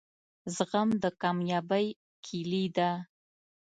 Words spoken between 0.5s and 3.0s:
زغم دکامیابۍ کیلي ده